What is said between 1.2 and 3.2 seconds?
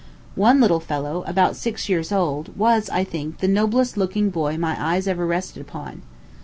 about six years old, was, I